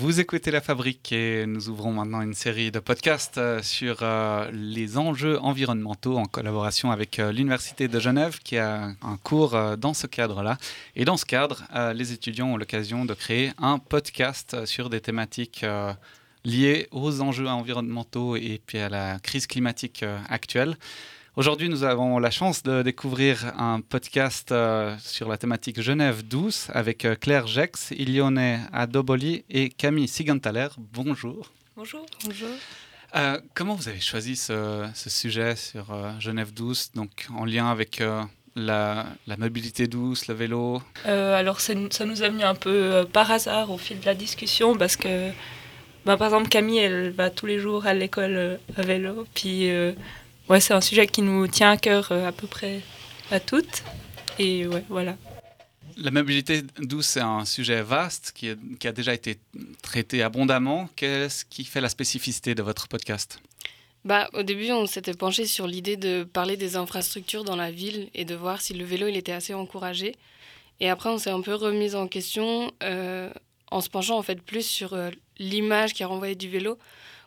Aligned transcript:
Vous 0.00 0.20
écoutez 0.20 0.52
La 0.52 0.60
Fabrique 0.60 1.10
et 1.10 1.44
nous 1.44 1.70
ouvrons 1.70 1.90
maintenant 1.90 2.20
une 2.20 2.32
série 2.32 2.70
de 2.70 2.78
podcasts 2.78 3.36
euh, 3.36 3.60
sur 3.64 3.98
euh, 4.02 4.48
les 4.52 4.96
enjeux 4.96 5.40
environnementaux 5.40 6.18
en 6.18 6.26
collaboration 6.26 6.92
avec 6.92 7.18
euh, 7.18 7.32
l'Université 7.32 7.88
de 7.88 7.98
Genève 7.98 8.38
qui 8.38 8.58
a 8.58 8.92
un 9.02 9.16
cours 9.16 9.58
dans 9.76 9.94
ce 9.94 10.06
cadre-là. 10.06 10.56
Et 10.94 11.04
dans 11.04 11.16
ce 11.16 11.26
cadre, 11.26 11.64
les 11.94 12.12
étudiants 12.12 12.46
ont 12.46 12.56
l'occasion 12.56 13.06
de 13.06 13.12
créer 13.12 13.50
un 13.58 13.80
podcast 13.80 14.64
sur 14.66 14.88
des 14.88 15.00
thématiques 15.00 15.66
liées 16.44 16.86
aux 16.92 17.20
enjeux 17.20 17.48
environnementaux 17.48 18.36
et 18.36 18.60
puis 18.64 18.78
à 18.78 18.88
la 18.88 19.18
crise 19.18 19.48
climatique 19.48 20.04
actuelle. 20.28 20.76
Aujourd'hui, 21.38 21.68
nous 21.68 21.84
avons 21.84 22.18
la 22.18 22.32
chance 22.32 22.64
de 22.64 22.82
découvrir 22.82 23.52
un 23.56 23.80
podcast 23.80 24.50
euh, 24.50 24.96
sur 24.98 25.28
la 25.28 25.36
thématique 25.36 25.80
Genève 25.80 26.26
douce 26.26 26.68
avec 26.74 27.04
euh, 27.04 27.14
Claire 27.14 27.46
Jex, 27.46 27.92
Ilione 27.92 28.58
Adoboli 28.72 29.44
et 29.48 29.68
Camille 29.68 30.08
Sigantaler. 30.08 30.66
Bonjour. 30.76 31.52
Bonjour. 31.76 32.04
Bonjour. 32.24 32.48
Euh, 33.14 33.38
comment 33.54 33.76
vous 33.76 33.88
avez 33.88 34.00
choisi 34.00 34.34
ce, 34.34 34.88
sujet 34.96 35.54
sur 35.54 35.96
Genève 36.18 36.52
douce, 36.52 36.90
donc 36.96 37.28
en 37.32 37.44
lien 37.44 37.70
avec 37.70 38.02
la, 38.56 39.06
mobilité 39.38 39.86
douce, 39.86 40.26
le 40.26 40.34
vélo? 40.34 40.82
Alors, 41.04 41.60
ça 41.60 41.72
nous 41.76 42.22
a 42.24 42.28
venu 42.30 42.42
un 42.42 42.56
peu 42.56 43.06
par 43.12 43.30
hasard 43.30 43.70
au 43.70 43.78
fil 43.78 44.00
de 44.00 44.06
la 44.06 44.16
discussion 44.16 44.76
parce 44.76 44.96
que, 44.96 45.30
bah, 46.04 46.16
par 46.16 46.26
exemple, 46.26 46.48
Camille, 46.48 46.78
elle 46.78 47.10
va 47.10 47.30
tous 47.30 47.46
les 47.46 47.60
jours 47.60 47.86
à 47.86 47.94
l'école 47.94 48.58
à 48.76 48.82
vélo, 48.82 49.24
puis 49.36 49.70
ouais, 50.48 50.60
c'est 50.60 50.74
un 50.74 50.80
sujet 50.80 51.06
qui 51.06 51.22
nous 51.22 51.46
tient 51.46 51.70
à 51.70 51.76
cœur 51.76 52.12
euh, 52.12 52.28
à 52.28 52.32
peu 52.32 52.46
près 52.46 52.80
à 53.30 53.40
toutes. 53.40 53.82
Et 54.38 54.66
ouais, 54.66 54.84
voilà. 54.88 55.16
La 55.96 56.10
mobilité 56.10 56.62
douce, 56.78 57.06
c'est 57.06 57.20
un 57.20 57.44
sujet 57.44 57.82
vaste 57.82 58.32
qui, 58.34 58.50
qui, 58.78 58.86
a 58.86 58.92
déjà 58.92 59.14
été 59.14 59.38
traité 59.82 60.22
abondamment. 60.22 60.88
Qu'est-ce 60.94 61.44
qui 61.44 61.64
fait 61.64 61.80
la 61.80 61.88
spécificité 61.88 62.54
de 62.54 62.62
votre 62.62 62.86
podcast? 62.86 63.40
Bah, 64.04 64.28
Au 64.32 64.44
début, 64.44 64.70
on 64.70 64.86
s'était 64.86 65.14
penché 65.14 65.44
sur 65.46 65.66
l'idée 65.66 65.96
de 65.96 66.22
parler 66.24 66.56
des 66.56 66.76
infrastructures 66.76 67.42
dans 67.42 67.56
la 67.56 67.72
ville 67.72 68.10
et 68.14 68.24
de 68.24 68.34
voir 68.34 68.60
si 68.60 68.74
le 68.74 68.84
vélo 68.84 69.08
il 69.08 69.16
était 69.16 69.32
assez 69.32 69.54
encouragé. 69.54 70.14
Et 70.80 70.88
après, 70.88 71.10
on 71.10 71.18
s'est 71.18 71.30
un 71.30 71.40
peu 71.40 71.54
remis 71.54 71.96
en 71.96 72.06
question 72.06 72.70
euh, 72.84 73.30
en 73.70 73.80
se 73.80 73.88
penchant 73.88 74.16
en 74.16 74.22
fait 74.22 74.40
plus 74.40 74.66
sur 74.66 74.94
euh, 74.94 75.10
l'image 75.38 75.94
qui 75.94 76.02
a 76.02 76.06
renvoyé 76.06 76.34
du 76.34 76.48
vélo 76.48 76.78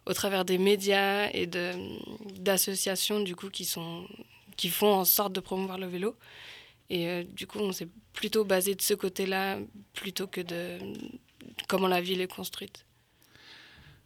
au 0.06 0.14
travers 0.14 0.46
des 0.46 0.58
médias 0.58 1.30
et 1.32 1.48
d'associations 1.48 3.20
du 3.20 3.36
coup 3.36 3.50
qui 3.50 3.66
sont 3.66 4.08
qui 4.58 4.70
font 4.70 4.94
en 4.94 5.06
sorte 5.06 5.34
de 5.34 5.40
promouvoir 5.40 5.78
le 5.78 5.88
vélo. 5.88 6.16
Et 6.90 7.08
euh, 7.08 7.24
du 7.24 7.48
coup, 7.48 7.60
on 7.60 7.72
s'est 7.72 7.88
plutôt 8.14 8.44
basé 8.44 8.76
de 8.76 8.82
ce 8.82 8.94
côté-là 8.94 9.58
plutôt 9.94 10.28
que 10.28 10.42
de 10.42 10.78
comment 11.68 11.88
la 11.88 12.02
ville 12.02 12.22
est 12.22 12.28
construite. 12.28 12.86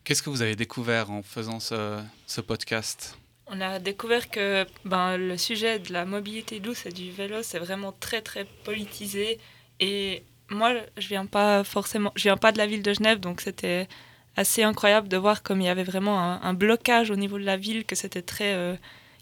Qu'est-ce 0.04 0.22
que 0.22 0.30
vous 0.30 0.44
avez 0.44 0.56
découvert 0.56 1.10
en 1.10 1.24
faisant 1.24 1.60
ce, 1.60 2.00
ce 2.28 2.42
podcast? 2.42 3.18
On 3.48 3.60
a 3.60 3.80
découvert 3.80 4.30
que 4.30 4.66
ben, 4.86 5.18
le 5.18 5.38
sujet 5.38 5.80
de 5.80 5.92
la 5.94 6.06
mobilité 6.06 6.60
douce 6.60 6.86
et 6.86 6.92
du 6.92 7.12
vélo, 7.12 7.42
c'est 7.42 7.60
vraiment 7.60 7.92
très 7.92 8.22
très 8.22 8.46
politisé. 8.64 9.40
Et 9.80 10.24
moi, 10.50 10.74
je 10.98 11.08
viens 11.08 11.26
pas 11.26 11.64
forcément, 11.64 12.12
je 12.16 12.24
viens 12.24 12.38
pas 12.38 12.52
de 12.52 12.60
la 12.60 12.68
ville 12.68 12.84
de 12.84 12.94
Genève, 12.94 13.20
donc 13.20 13.42
c'était 13.42 13.88
assez 14.36 14.64
incroyable 14.64 15.08
de 15.08 15.18
voir 15.18 15.44
comme 15.44 15.62
il 15.62 15.66
y 15.66 15.70
avait 15.70 15.84
vraiment 15.84 16.20
un, 16.20 16.54
blocage 16.54 17.10
au 17.12 17.16
niveau 17.16 17.38
de 17.38 17.44
la 17.44 17.58
ville, 17.58 17.86
que 17.86 17.96
c'était 17.96 18.22
très, 18.22 18.54
euh, 18.54 18.76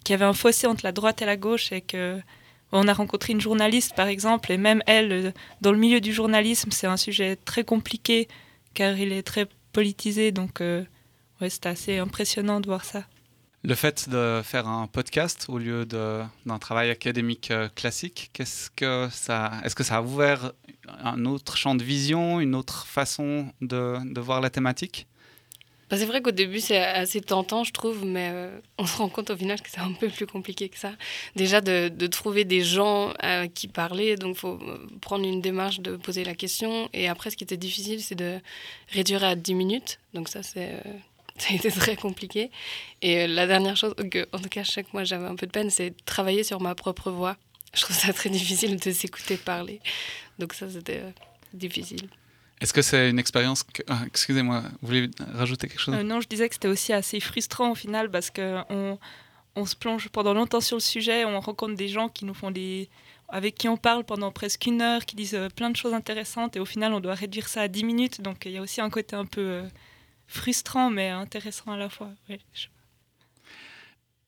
qu'il 0.03 0.14
y 0.14 0.16
avait 0.16 0.25
un 0.25 0.33
fossé 0.33 0.67
entre 0.67 0.83
la 0.83 0.92
droite 0.92 1.22
et 1.22 1.25
la 1.25 1.38
gauche 1.38 1.72
et 1.72 1.81
que 1.81 2.19
on 2.75 2.88
a 2.88 2.94
rencontré 2.94 3.34
une 3.34 3.41
journaliste 3.41 3.95
par 3.95 4.08
exemple 4.08 4.52
et 4.52 4.58
même 4.58 4.81
elle, 4.88 5.11
euh, 5.11 5.31
dans 5.61 5.72
le 5.72 5.78
milieu 5.78 6.02
du 6.02 6.11
journalisme, 6.11 6.72
c'est 6.72 6.88
un 6.88 6.97
sujet 6.97 7.36
très 7.36 7.64
compliqué 7.64 8.28
car 8.73 8.97
il 8.97 9.11
est 9.11 9.23
très 9.23 9.47
politisé, 9.72 10.31
donc 10.31 10.61
euh, 10.61 10.84
ouais, 11.41 11.50
c'était 11.50 11.69
assez 11.69 11.97
impressionnant 12.00 12.59
de 12.59 12.67
voir 12.67 12.84
ça. 12.86 13.03
Le 13.66 13.75
fait 13.75 14.09
de 14.09 14.42
faire 14.44 14.67
un 14.67 14.88
podcast 14.88 15.45
au 15.47 15.58
lieu 15.58 15.86
d'un 15.86 16.59
travail 16.59 16.89
académique 16.89 17.53
classique, 17.75 18.29
qu'est-ce 18.34 18.69
que 18.69 19.07
est-ce 19.07 19.75
que 19.75 19.84
ça 19.84 19.97
a 19.97 20.01
ouvert 20.01 20.51
un 20.88 21.25
autre 21.25 21.56
champ 21.56 21.75
de 21.75 21.84
vision, 21.84 22.41
une 22.41 22.56
autre 22.56 22.85
façon 22.85 23.47
de, 23.62 24.19
voir 24.19 24.41
la 24.41 24.50
thématique? 24.50 25.07
Bah, 25.90 25.97
C'est 25.97 26.06
vrai 26.06 26.22
qu'au 26.22 26.31
début, 26.31 26.59
c'est 26.59 26.78
assez 26.78 27.22
tentant, 27.22 27.63
je 27.63 27.72
trouve, 27.72 28.06
mais 28.06 28.29
euh, 28.34 28.59
on 28.78 28.85
se 28.85 28.97
rend 28.97 29.09
compte 29.09 29.29
au 29.29 29.38
final 29.38 29.62
que 29.62 29.69
c'est 29.69 29.80
un 29.80 29.94
peu 29.94 30.09
plus 30.09 30.28
compliqué 30.28 30.68
que 30.68 30.78
ça. 30.78 30.91
Déjà, 31.35 31.62
de, 31.62 32.07
trouver 32.07 32.44
des 32.44 32.63
gens 32.63 33.13
à 33.19 33.47
qui 33.47 33.68
parler, 33.68 34.16
donc 34.16 34.35
il 34.35 34.40
faut 34.40 34.59
euh, 34.62 34.88
prendre 35.01 35.25
une 35.25 35.41
démarche 35.41 35.80
de 35.80 35.95
poser 35.95 36.24
la 36.24 36.35
question. 36.35 36.90
Et 36.94 37.07
après, 37.07 37.30
ce 37.30 37.38
qui 37.38 37.44
était 37.44 37.57
difficile, 37.57 38.01
c'est 38.01 38.16
de 38.16 38.40
réduire 38.90 39.24
à 39.24 39.35
10 39.35 39.53
minutes. 39.53 40.00
Donc 40.13 40.28
ça, 40.28 40.44
c'est... 40.44 40.81
Euh, 40.85 40.91
ça 41.38 41.49
a 41.51 41.55
été 41.55 41.71
très 41.71 41.95
compliqué. 41.95 42.51
Et 43.01 43.27
la 43.27 43.47
dernière 43.47 43.75
chose, 43.75 43.94
que, 44.11 44.27
en 44.31 44.39
tout 44.39 44.49
cas, 44.49 44.63
chaque 44.63 44.94
mois, 44.94 45.03
j'avais 45.03 45.25
un 45.25 45.35
peu 45.35 45.45
de 45.45 45.51
peine, 45.51 45.69
c'est 45.69 45.94
travailler 46.05 46.44
sur 46.44 46.61
ma 46.61 46.75
propre 46.75 47.11
voix. 47.11 47.38
Je 47.73 47.81
trouve 47.81 47.95
ça 47.95 48.13
très 48.13 48.29
difficile 48.29 48.77
de 48.77 48.91
s'écouter 48.91 49.38
parler. 49.38 49.81
Donc 50.38 50.53
ça, 50.53 50.69
c'était 50.69 50.99
euh, 50.99 51.11
difficile. 51.53 52.07
Est-ce 52.61 52.71
que 52.71 52.81
c'est 52.81 53.09
une 53.09 53.19
expérience 53.19 53.63
que... 53.63 53.81
Ah, 53.88 54.03
excusez-moi, 54.05 54.63
vous 54.81 54.88
voulez 54.88 55.09
rajouter 55.33 55.67
quelque 55.67 55.81
chose? 55.81 55.95
Euh, 55.95 56.03
Non, 56.03 56.21
je 56.21 56.27
disais 56.27 56.47
que 56.47 56.55
c'était 56.55 56.67
aussi 56.67 56.94
assez 56.94 57.19
frustrant 57.19 57.71
au 57.71 57.75
final 57.75 58.11
parce 58.11 58.29
qu'on 58.29 59.00
on 59.55 59.65
se 59.65 59.75
plonge 59.75 60.09
pendant 60.09 60.33
longtemps 60.33 60.61
sur 60.61 60.77
le 60.77 60.81
sujet, 60.81 61.25
on 61.25 61.39
rencontre 61.39 61.75
des 61.75 61.88
gens 61.88 62.09
qui 62.09 62.25
nous 62.25 62.33
font 62.33 62.51
des... 62.51 62.89
avec 63.27 63.55
qui 63.55 63.67
on 63.67 63.75
parle 63.77 64.03
pendant 64.03 64.31
presque 64.31 64.65
une 64.67 64.81
heure, 64.81 65.05
qui 65.05 65.15
disent 65.15 65.33
euh, 65.33 65.50
plein 65.50 65.71
de 65.71 65.75
choses 65.75 65.94
intéressantes 65.94 66.55
et 66.55 66.59
au 66.59 66.65
final 66.65 66.94
on 66.94 67.00
doit 67.00 67.15
réduire 67.15 67.47
ça 67.50 67.61
à 67.61 67.67
10 67.67 67.83
minutes. 67.83 68.21
Donc 68.21 68.45
il 68.45 68.51
y 68.51 68.57
a 68.57 68.61
aussi 68.61 68.81
un 68.81 68.89
côté 68.91 69.15
un 69.15 69.25
peu 69.25 69.63
frustrant 70.33 70.89
mais 70.89 71.09
intéressant 71.09 71.71
à 71.71 71.77
la 71.77 71.89
fois. 71.89 72.09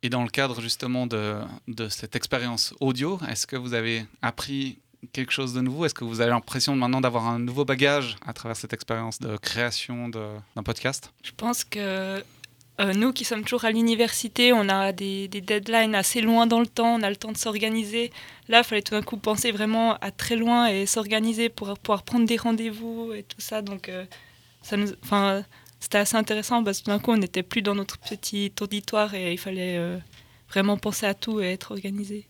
Et 0.03 0.09
dans 0.09 0.23
le 0.23 0.29
cadre 0.29 0.61
justement 0.61 1.07
de, 1.07 1.41
de 1.67 1.89
cette 1.89 2.16
expérience 2.16 2.73
audio, 2.79 3.19
est-ce 3.27 3.47
que 3.47 3.55
vous 3.55 3.73
avez 3.73 4.05
appris 4.21 4.77
quelque 5.13 5.31
chose 5.31 5.53
de 5.53 5.61
nouveau? 5.61 5.85
Est-ce 5.85 5.93
que 5.93 6.03
vous 6.03 6.21
avez 6.21 6.29
l'impression 6.29 6.75
maintenant 6.75 7.01
d'avoir 7.01 7.27
un 7.27 7.39
nouveau 7.39 7.66
bagage 7.66 8.16
à 8.25 8.33
travers 8.33 8.55
cette 8.55 8.73
expérience 8.73 9.19
de 9.19 9.38
création 9.38 10.09
d'un 10.09 10.63
podcast? 10.63 11.11
Je 11.23 11.31
pense 11.35 11.63
que 11.63 12.23
euh, 12.81 12.93
nous 12.93 13.13
qui 13.13 13.23
sommes 13.23 13.43
toujours 13.43 13.66
à 13.66 13.72
l'université, 13.72 14.53
on 14.53 14.67
a 14.69 14.91
des, 14.91 15.27
des, 15.27 15.41
deadlines 15.41 15.95
assez 15.95 16.22
loin 16.22 16.45
dans 16.45 16.59
le 16.59 16.67
temps, 16.67 16.95
on 16.95 17.01
a 17.01 17.09
le 17.09 17.16
temps 17.16 17.31
de 17.31 17.37
s'organiser. 17.37 18.11
Là, 18.49 18.59
il 18.59 18.63
fallait 18.63 18.81
tout 18.81 18.93
d'un 18.93 19.01
coup 19.01 19.17
penser 19.17 19.51
vraiment 19.51 19.95
à 20.01 20.11
très 20.11 20.35
loin 20.35 20.67
et 20.67 20.85
s'organiser 20.85 21.49
pour 21.49 21.73
pouvoir 21.79 22.03
prendre 22.03 22.25
des 22.25 22.37
rendez-vous 22.37 23.13
et 23.13 23.23
tout 23.23 23.39
ça. 23.39 23.61
Donc, 23.61 23.89
euh, 23.89 24.05
ça 24.61 24.77
nous, 24.77 24.89
c'était 25.80 25.97
assez 25.97 26.16
intéressant 26.16 26.63
parce 26.63 26.80
que 26.80 26.86
tout 26.86 26.91
d'un 26.91 27.00
coup, 27.00 27.12
on 27.12 27.18
n'était 27.18 27.44
plus 27.44 27.62
dans 27.62 27.75
notre 27.75 27.97
petit 28.00 28.52
auditoire 28.62 29.13
et 29.13 29.34
il 29.34 29.38
fallait 29.38 29.78
euh, 29.78 29.97
vraiment 30.50 30.78
penser 30.78 31.06
à 31.06 31.13
tout 31.13 31.41
et 31.41 31.52
être 31.52 31.72
organisé. 31.72 32.28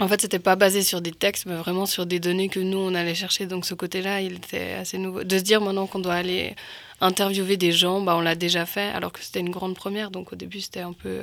En 0.00 0.08
fait, 0.08 0.20
c'était 0.20 0.38
pas 0.38 0.56
basé 0.56 0.82
sur 0.82 1.00
des 1.00 1.12
textes, 1.12 1.46
mais 1.46 1.54
vraiment 1.54 1.86
sur 1.86 2.06
des 2.06 2.18
données 2.18 2.48
que 2.48 2.60
nous, 2.60 2.78
on 2.78 2.94
allait 2.94 3.14
chercher. 3.14 3.46
Donc, 3.46 3.66
ce 3.66 3.74
côté-là, 3.74 4.20
il 4.22 4.34
était 4.34 4.72
assez 4.72 4.98
nouveau. 4.98 5.22
De 5.22 5.38
se 5.38 5.42
dire 5.42 5.60
maintenant 5.60 5.86
qu'on 5.86 5.98
doit 5.98 6.14
aller 6.14 6.56
interviewer 7.00 7.56
des 7.56 7.72
gens, 7.72 8.00
bah, 8.00 8.16
on 8.16 8.20
l'a 8.20 8.34
déjà 8.34 8.64
fait, 8.64 8.88
alors 8.90 9.12
que 9.12 9.22
c'était 9.22 9.40
une 9.40 9.50
grande 9.50 9.74
première. 9.74 10.10
Donc, 10.10 10.32
au 10.32 10.36
début, 10.36 10.60
c'était 10.60 10.80
un 10.80 10.94
peu. 10.94 11.20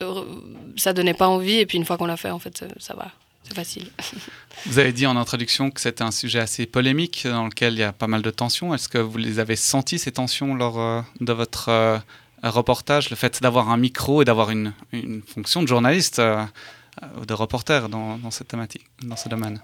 Euh, 0.00 0.24
ça 0.76 0.92
donnait 0.92 1.14
pas 1.14 1.28
envie, 1.28 1.58
et 1.58 1.66
puis 1.66 1.76
une 1.76 1.84
fois 1.84 1.98
qu'on 1.98 2.06
l'a 2.06 2.16
fait, 2.16 2.30
en 2.30 2.38
fait, 2.38 2.64
ça 2.78 2.94
va. 2.94 3.12
C'est 3.48 3.54
facile. 3.54 3.90
Vous 4.66 4.78
avez 4.78 4.92
dit 4.92 5.06
en 5.06 5.16
introduction 5.16 5.70
que 5.70 5.80
c'était 5.80 6.02
un 6.02 6.10
sujet 6.10 6.38
assez 6.38 6.66
polémique 6.66 7.26
dans 7.26 7.46
lequel 7.46 7.74
il 7.74 7.78
y 7.78 7.82
a 7.82 7.92
pas 7.92 8.06
mal 8.06 8.22
de 8.22 8.30
tensions. 8.30 8.74
Est-ce 8.74 8.88
que 8.88 8.98
vous 8.98 9.16
les 9.16 9.38
avez 9.38 9.56
senties, 9.56 9.98
ces 9.98 10.12
tensions, 10.12 10.54
lors 10.54 10.78
euh, 10.78 11.00
de 11.20 11.32
votre 11.32 11.68
euh, 11.70 11.98
reportage? 12.42 13.10
Le 13.10 13.16
fait 13.16 13.40
d'avoir 13.40 13.70
un 13.70 13.76
micro 13.76 14.20
et 14.22 14.24
d'avoir 14.24 14.50
une, 14.50 14.72
une, 14.92 15.22
fonction 15.22 15.62
de 15.62 15.68
journaliste, 15.68 16.18
euh, 16.18 16.44
de 17.26 17.34
reporter 17.34 17.88
dans, 17.88 18.18
dans, 18.18 18.30
cette 18.30 18.48
thématique, 18.48 18.84
dans 19.02 19.16
ce 19.16 19.28
domaine? 19.28 19.60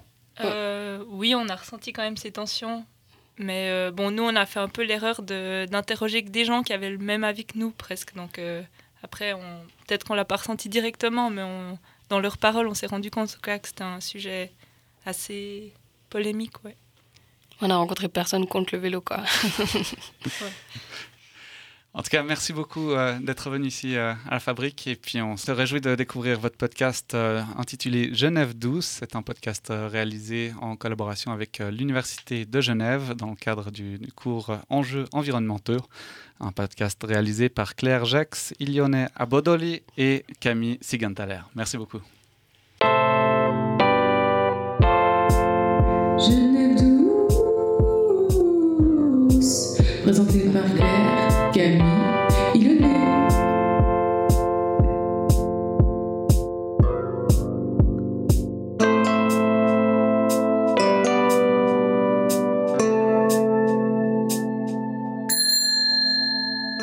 Oui, 1.09 1.35
on 1.35 1.47
a 1.47 1.55
ressenti 1.55 1.93
quand 1.93 2.01
même 2.01 2.17
ces 2.17 2.31
tensions. 2.31 2.85
Mais 3.37 3.91
bon, 3.91 4.11
nous, 4.11 4.23
on 4.23 4.35
a 4.35 4.45
fait 4.45 4.59
un 4.59 4.67
peu 4.67 4.83
l'erreur 4.83 5.21
d'interroger 5.21 6.21
des 6.21 6.45
gens 6.45 6.63
qui 6.63 6.73
avaient 6.73 6.89
le 6.89 6.97
même 6.97 7.23
avis 7.23 7.45
que 7.45 7.57
nous, 7.57 7.71
presque. 7.71 8.15
Donc 8.15 8.39
après, 9.03 9.33
peut-être 9.87 10.05
qu'on 10.05 10.13
l'a 10.13 10.25
pas 10.25 10.37
ressenti 10.37 10.67
directement, 10.67 11.29
mais 11.29 11.43
on 11.43 11.77
dans 12.09 12.19
leurs 12.19 12.37
paroles, 12.37 12.67
on 12.67 12.73
s'est 12.73 12.87
rendu 12.87 13.09
compte 13.11 13.37
que 13.41 13.51
c'était 13.63 13.83
un 13.83 14.01
sujet 14.01 14.51
assez 15.05 15.73
polémique. 16.09 16.63
Ouais. 16.63 16.75
On 17.61 17.69
a 17.69 17.75
rencontré 17.77 18.09
personne 18.09 18.47
contre 18.47 18.75
le 18.75 18.81
vélo, 18.81 19.01
quoi. 19.01 19.23
En 21.97 22.01
tout 22.03 22.09
cas, 22.09 22.23
merci 22.23 22.51
beaucoup 22.51 22.91
euh, 22.91 23.17
d'être 23.19 23.49
venu 23.49 23.67
ici 23.67 23.95
euh, 23.95 24.11
à 24.27 24.33
la 24.33 24.39
fabrique. 24.41 24.85
Et 24.85 24.97
puis, 24.97 25.21
on 25.21 25.37
se 25.37 25.49
réjouit 25.49 25.79
de 25.79 25.95
découvrir 25.95 26.37
votre 26.37 26.57
podcast 26.57 27.13
euh, 27.13 27.41
intitulé 27.57 28.13
Genève 28.13 28.53
12. 28.53 28.83
C'est 28.83 29.15
un 29.15 29.21
podcast 29.21 29.71
réalisé 29.71 30.51
en 30.59 30.75
collaboration 30.75 31.31
avec 31.31 31.59
l'Université 31.59 32.43
de 32.43 32.59
Genève 32.59 33.13
dans 33.15 33.29
le 33.29 33.37
cadre 33.37 33.71
du, 33.71 33.97
du, 33.97 34.11
cours 34.11 34.57
Enjeux 34.69 35.05
environnementaux. 35.13 35.79
Un 36.41 36.51
podcast 36.51 37.01
réalisé 37.01 37.47
par 37.47 37.75
Claire 37.75 38.03
Jax, 38.03 38.53
Ilione 38.59 39.07
Abodoli 39.15 39.81
et 39.97 40.25
Camille 40.41 40.77
Sigantaler. 40.81 41.39
Merci 41.55 41.77
beaucoup. 41.77 42.01
Genève 46.19 46.75
12 49.29 49.77
présenté 50.03 50.49
par 50.49 50.65
Claire, 50.75 50.94
Nous 51.55 51.61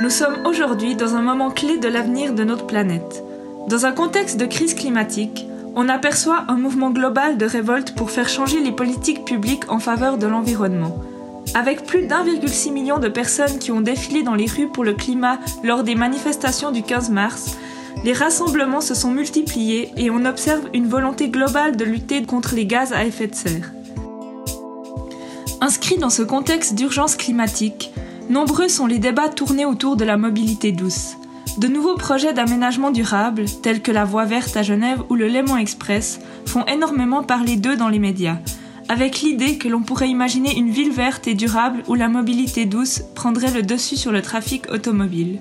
sommes 0.09 0.47
aujourd'hui 0.47 0.95
dans 0.95 1.17
un 1.17 1.21
moment 1.21 1.51
clé 1.51 1.77
de 1.77 1.89
l'avenir 1.89 2.33
de 2.33 2.43
notre 2.43 2.67
planète. 2.67 3.23
Dans 3.69 3.85
un 3.85 3.93
contexte 3.93 4.41
de 4.41 4.47
crise 4.47 4.73
climatique, 4.73 5.47
on 5.77 5.91
aperçoit 5.91 6.47
un 6.49 6.57
mouvement 6.57 6.91
global 6.91 7.37
de 7.37 7.45
révolte 7.45 7.95
pour 7.95 8.11
faire 8.11 8.31
changer 8.31 8.61
les 8.61 8.73
politiques 8.73 9.27
publiques 9.27 9.71
en 9.71 9.81
faveur 9.81 10.17
de 10.17 10.27
l'environnement. 10.27 10.97
Avec 11.55 11.85
plus 11.85 12.07
d'1,6 12.07 12.73
million 12.73 12.99
de 12.99 13.09
personnes 13.09 13.59
qui 13.59 13.73
ont 13.73 13.81
défilé 13.81 14.23
dans 14.23 14.35
les 14.35 14.47
rues 14.47 14.69
pour 14.69 14.85
le 14.85 14.95
climat 14.95 15.39
lors 15.63 15.85
des 15.85 15.95
manifestations 15.95 16.73
du 16.73 16.83
15 16.83 17.11
mars, 17.11 17.57
les 18.05 18.13
rassemblements 18.13 18.81
se 18.81 18.95
sont 18.95 19.11
multipliés 19.11 19.93
et 19.97 20.11
on 20.11 20.25
observe 20.25 20.69
une 20.73 20.89
volonté 20.89 21.29
globale 21.29 21.77
de 21.77 21.85
lutter 21.85 22.23
contre 22.25 22.55
les 22.55 22.67
gaz 22.67 22.93
à 22.93 23.05
effet 23.05 23.27
de 23.27 23.35
serre. 23.35 23.73
Inscrits 25.61 25.99
dans 25.99 26.11
ce 26.11 26.23
contexte 26.23 26.75
d'urgence 26.75 27.17
climatique, 27.17 27.93
nombreux 28.31 28.69
sont 28.69 28.87
les 28.87 28.99
débats 28.99 29.29
tournés 29.29 29.67
autour 29.67 29.97
de 29.97 30.05
la 30.05 30.17
mobilité 30.17 30.73
douce. 30.73 31.17
De 31.59 31.69
nouveaux 31.69 31.97
projets 31.97 32.33
d'aménagement 32.33 32.91
durable, 32.91 33.45
tels 33.63 33.83
que 33.83 33.93
la 33.93 34.05
Voie 34.05 34.25
verte 34.25 34.57
à 34.57 34.63
Genève 34.63 35.03
ou 35.11 35.15
le 35.15 35.29
Léman 35.29 35.59
Express, 35.59 36.19
font 36.47 36.65
énormément 36.65 37.23
parler 37.23 37.57
d'eux 37.57 37.77
dans 37.77 37.91
les 37.91 37.99
médias, 37.99 38.39
avec 38.89 39.21
l'idée 39.21 39.59
que 39.59 39.69
l'on 39.69 39.83
pourrait 39.83 40.09
imaginer 40.09 40.57
une 40.57 40.71
ville 40.71 40.93
verte 40.93 41.27
et 41.27 41.35
durable 41.35 41.83
où 41.89 41.95
la 41.95 42.09
mobilité 42.09 42.65
douce 42.65 43.03
prendrait 43.15 43.53
le 43.53 43.63
dessus 43.63 43.97
sur 43.97 44.13
le 44.13 44.23
trafic 44.23 44.71
automobile. 44.73 45.41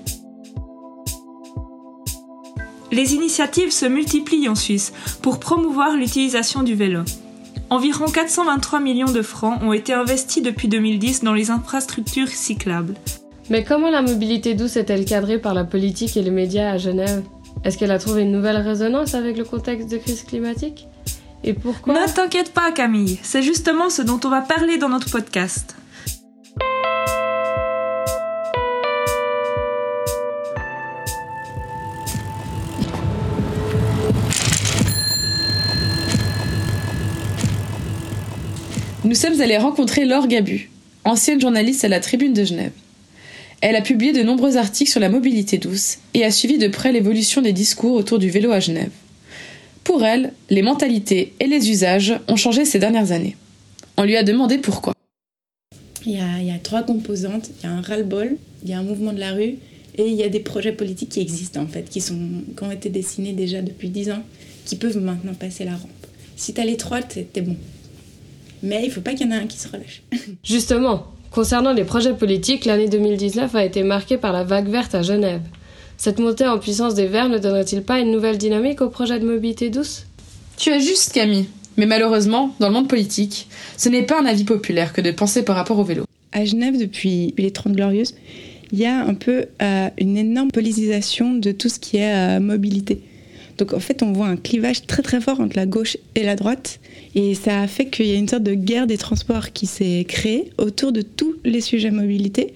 Les 2.92 3.14
initiatives 3.14 3.72
se 3.72 3.86
multiplient 3.86 4.48
en 4.48 4.54
Suisse 4.54 4.92
pour 5.22 5.40
promouvoir 5.40 5.96
l'utilisation 5.96 6.62
du 6.62 6.74
vélo. 6.74 7.00
Environ 7.70 8.04
423 8.04 8.80
millions 8.80 9.10
de 9.10 9.22
francs 9.22 9.62
ont 9.62 9.72
été 9.72 9.94
investis 9.94 10.42
depuis 10.42 10.68
2010 10.68 11.24
dans 11.24 11.32
les 11.32 11.50
infrastructures 11.50 12.28
cyclables. 12.28 12.94
Mais 13.48 13.64
comment 13.64 13.90
la 13.90 14.02
mobilité 14.02 14.54
douce 14.54 14.76
est-elle 14.76 15.06
cadrée 15.06 15.38
par 15.38 15.54
la 15.54 15.64
politique 15.64 16.16
et 16.18 16.22
les 16.22 16.30
médias 16.30 16.70
à 16.70 16.76
Genève? 16.76 17.22
Est-ce 17.64 17.78
qu'elle 17.78 17.90
a 17.90 17.98
trouvé 17.98 18.22
une 18.22 18.32
nouvelle 18.32 18.58
résonance 18.58 19.14
avec 19.14 19.38
le 19.38 19.44
contexte 19.44 19.90
de 19.90 19.96
crise 19.96 20.24
climatique? 20.24 20.86
Et 21.44 21.54
pourquoi 21.54 21.94
Ne 21.94 22.12
t'inquiète 22.12 22.52
pas 22.52 22.70
Camille, 22.70 23.18
c'est 23.22 23.42
justement 23.42 23.90
ce 23.90 24.02
dont 24.02 24.20
on 24.24 24.28
va 24.28 24.42
parler 24.42 24.78
dans 24.78 24.88
notre 24.88 25.10
podcast. 25.10 25.74
Nous 39.04 39.16
sommes 39.16 39.40
allés 39.40 39.58
rencontrer 39.58 40.04
Laure 40.04 40.28
Gabu, 40.28 40.70
ancienne 41.04 41.40
journaliste 41.40 41.84
à 41.84 41.88
la 41.88 41.98
Tribune 41.98 42.34
de 42.34 42.44
Genève. 42.44 42.70
Elle 43.60 43.74
a 43.74 43.82
publié 43.82 44.12
de 44.12 44.22
nombreux 44.22 44.56
articles 44.56 44.90
sur 44.90 45.00
la 45.00 45.08
mobilité 45.08 45.58
douce 45.58 45.98
et 46.14 46.24
a 46.24 46.30
suivi 46.30 46.56
de 46.56 46.68
près 46.68 46.92
l'évolution 46.92 47.42
des 47.42 47.52
discours 47.52 47.94
autour 47.94 48.20
du 48.20 48.30
vélo 48.30 48.52
à 48.52 48.60
Genève. 48.60 48.90
Pour 49.84 50.04
elle, 50.04 50.32
les 50.50 50.62
mentalités 50.62 51.34
et 51.40 51.46
les 51.46 51.70
usages 51.70 52.14
ont 52.28 52.36
changé 52.36 52.64
ces 52.64 52.78
dernières 52.78 53.12
années. 53.12 53.36
On 53.96 54.04
lui 54.04 54.16
a 54.16 54.22
demandé 54.22 54.58
pourquoi. 54.58 54.94
Il 56.06 56.12
y, 56.12 56.20
a, 56.20 56.40
il 56.40 56.46
y 56.46 56.50
a 56.50 56.58
trois 56.58 56.82
composantes. 56.82 57.50
Il 57.60 57.66
y 57.66 57.68
a 57.68 57.72
un 57.72 57.80
ras-le-bol, 57.80 58.36
il 58.62 58.70
y 58.70 58.72
a 58.72 58.78
un 58.78 58.82
mouvement 58.82 59.12
de 59.12 59.20
la 59.20 59.32
rue 59.32 59.56
et 59.98 60.06
il 60.06 60.14
y 60.14 60.22
a 60.22 60.28
des 60.28 60.40
projets 60.40 60.72
politiques 60.72 61.10
qui 61.10 61.20
existent 61.20 61.60
en 61.60 61.66
fait, 61.66 61.88
qui, 61.88 62.00
sont, 62.00 62.18
qui 62.56 62.64
ont 62.64 62.70
été 62.70 62.88
dessinés 62.88 63.32
déjà 63.32 63.60
depuis 63.60 63.88
dix 63.88 64.10
ans, 64.10 64.22
qui 64.64 64.76
peuvent 64.76 64.98
maintenant 64.98 65.34
passer 65.34 65.64
la 65.64 65.72
rampe. 65.72 65.90
Si 66.36 66.54
t'as 66.54 66.64
les 66.64 66.76
trois, 66.76 67.02
t'es 67.02 67.24
t'es 67.24 67.42
bon. 67.42 67.56
Mais 68.62 68.84
il 68.84 68.90
faut 68.90 69.00
pas 69.00 69.12
qu'il 69.12 69.26
y 69.26 69.30
en 69.30 69.32
ait 69.32 69.40
un 69.40 69.46
qui 69.46 69.58
se 69.58 69.68
relâche. 69.68 70.02
Justement, 70.44 71.06
concernant 71.30 71.72
les 71.72 71.84
projets 71.84 72.14
politiques, 72.14 72.64
l'année 72.64 72.88
2019 72.88 73.54
a 73.54 73.64
été 73.64 73.82
marquée 73.82 74.16
par 74.16 74.32
la 74.32 74.44
vague 74.44 74.68
verte 74.68 74.94
à 74.94 75.02
Genève. 75.02 75.42
Cette 75.96 76.18
montée 76.18 76.46
en 76.46 76.58
puissance 76.58 76.94
des 76.94 77.06
Verts 77.06 77.28
ne 77.28 77.38
donnerait-il 77.38 77.82
pas 77.82 78.00
une 78.00 78.10
nouvelle 78.10 78.38
dynamique 78.38 78.80
au 78.80 78.88
projet 78.88 79.18
de 79.20 79.26
mobilité 79.26 79.70
douce? 79.70 80.06
Tu 80.56 80.70
as 80.70 80.78
juste 80.78 81.12
Camille, 81.12 81.46
mais 81.76 81.86
malheureusement, 81.86 82.54
dans 82.60 82.68
le 82.68 82.74
monde 82.74 82.88
politique, 82.88 83.48
ce 83.76 83.88
n'est 83.88 84.04
pas 84.04 84.20
un 84.20 84.26
avis 84.26 84.44
populaire 84.44 84.92
que 84.92 85.00
de 85.00 85.10
penser 85.10 85.44
par 85.44 85.56
rapport 85.56 85.78
au 85.78 85.84
vélo. 85.84 86.04
À 86.32 86.44
Genève, 86.44 86.78
depuis 86.78 87.34
les 87.38 87.50
30 87.50 87.74
Glorieuses, 87.74 88.14
il 88.72 88.78
y 88.78 88.86
a 88.86 89.04
un 89.04 89.14
peu 89.14 89.46
euh, 89.60 89.88
une 89.98 90.16
énorme 90.16 90.50
politisation 90.50 91.34
de 91.34 91.52
tout 91.52 91.68
ce 91.68 91.78
qui 91.78 91.98
est 91.98 92.14
euh, 92.14 92.40
mobilité. 92.40 93.02
Donc 93.58 93.74
en 93.74 93.80
fait, 93.80 94.02
on 94.02 94.12
voit 94.12 94.28
un 94.28 94.36
clivage 94.36 94.86
très 94.86 95.02
très 95.02 95.20
fort 95.20 95.40
entre 95.40 95.56
la 95.56 95.66
gauche 95.66 95.96
et 96.14 96.22
la 96.22 96.36
droite. 96.36 96.80
Et 97.14 97.34
ça 97.34 97.60
a 97.60 97.66
fait 97.66 97.86
qu'il 97.86 98.06
y 98.06 98.12
a 98.12 98.16
une 98.16 98.28
sorte 98.28 98.42
de 98.42 98.54
guerre 98.54 98.86
des 98.86 98.96
transports 98.96 99.52
qui 99.52 99.66
s'est 99.66 100.04
créée 100.08 100.50
autour 100.58 100.92
de 100.92 101.02
tous 101.02 101.36
les 101.44 101.60
sujets 101.60 101.90
mobilité. 101.90 102.54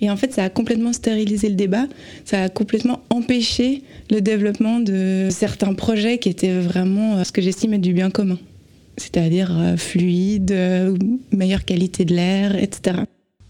Et 0.00 0.10
en 0.10 0.16
fait, 0.16 0.32
ça 0.32 0.44
a 0.44 0.50
complètement 0.50 0.92
stérilisé 0.92 1.48
le 1.48 1.54
débat, 1.54 1.86
ça 2.24 2.42
a 2.42 2.48
complètement 2.48 3.00
empêché 3.10 3.82
le 4.10 4.20
développement 4.20 4.80
de 4.80 5.28
certains 5.30 5.74
projets 5.74 6.18
qui 6.18 6.28
étaient 6.28 6.58
vraiment 6.58 7.16
euh, 7.16 7.24
ce 7.24 7.32
que 7.32 7.40
j'estime 7.40 7.74
être 7.74 7.80
du 7.80 7.92
bien 7.92 8.10
commun. 8.10 8.38
C'est-à-dire 8.98 9.56
euh, 9.58 9.76
fluide, 9.76 10.52
euh, 10.52 10.96
meilleure 11.32 11.64
qualité 11.64 12.04
de 12.04 12.14
l'air, 12.14 12.56
etc. 12.56 13.00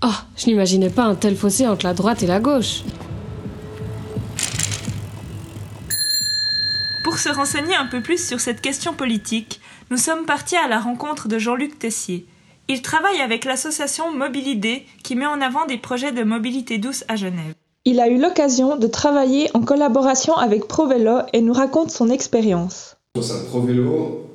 Oh, 0.05 0.09
je 0.37 0.47
n'imaginais 0.47 0.91
pas 0.91 1.05
un 1.05 1.15
tel 1.15 1.37
fossé 1.37 1.67
entre 1.67 1.87
la 1.87 1.95
droite 1.95 2.23
et 2.23 2.27
la 2.27 2.41
gauche. 2.41 2.83
Pour 7.03 7.19
se 7.19 7.29
renseigner 7.29 7.75
un 7.75 7.87
peu 7.87 8.01
plus 8.01 8.25
sur 8.25 8.41
cette 8.41 8.61
question 8.61 8.93
politique, 8.93 9.61
nous 9.91 9.97
sommes 9.97 10.27
partis 10.27 10.57
à 10.57 10.69
la 10.69 10.81
rencontre 10.81 11.29
de 11.29 11.39
Jean-Luc 11.39 11.79
Tessier. 11.79 12.27
Il 12.69 12.83
travaille 12.83 13.21
avec 13.21 13.45
l'association 13.45 14.13
Mobilidé 14.13 14.87
qui 15.05 15.15
met 15.15 15.27
en 15.27 15.41
avant 15.41 15.67
des 15.67 15.79
projets 15.79 16.13
de 16.13 16.25
mobilité 16.25 16.79
douce 16.79 17.05
à 17.09 17.15
Genève. 17.17 17.55
Il 17.85 18.01
a 18.01 18.09
eu 18.09 18.19
l'occasion 18.21 18.77
de 18.77 18.87
travailler 18.89 19.49
en 19.55 19.61
collaboration 19.61 20.35
avec 20.37 20.67
ProVélo 20.67 21.19
et 21.33 21.41
nous 21.41 21.53
raconte 21.53 21.93
son 21.93 22.11
expérience. 22.11 22.97
Au 23.17 23.23
sein 23.23 23.39
de 23.41 23.45
ProVélo, 23.47 24.27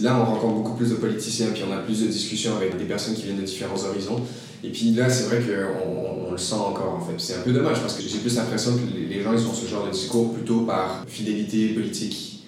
là 0.00 0.16
on 0.20 0.24
rencontre 0.24 0.54
beaucoup 0.54 0.74
plus 0.76 0.90
de 0.90 0.94
politiciens, 0.94 1.48
puis 1.52 1.64
on 1.68 1.72
a 1.72 1.78
plus 1.78 2.00
de 2.02 2.06
discussions 2.06 2.54
avec 2.56 2.78
des 2.78 2.84
personnes 2.84 3.14
qui 3.14 3.22
viennent 3.22 3.38
de 3.40 3.42
différents 3.42 3.82
horizons. 3.84 4.20
Et 4.62 4.68
puis 4.70 4.92
là, 4.92 5.10
c'est 5.10 5.24
vrai 5.24 5.40
qu'on 5.40 6.28
on 6.28 6.30
le 6.30 6.38
sent 6.38 6.54
encore 6.54 6.94
en 6.94 7.04
fait. 7.04 7.14
C'est 7.18 7.34
un 7.34 7.40
peu 7.42 7.50
dommage 7.52 7.80
parce 7.80 7.94
que 7.94 8.02
j'ai 8.02 8.18
plus 8.18 8.36
l'impression 8.36 8.72
que 8.76 8.96
les- 8.96 9.06
les 9.16 9.22
gens 9.22 9.32
ils 9.32 9.44
ont 9.44 9.52
ce 9.54 9.66
genre 9.66 9.86
de 9.86 9.90
discours 9.90 10.32
plutôt 10.32 10.60
par 10.60 11.04
fidélité 11.08 11.70
politique. 11.70 12.44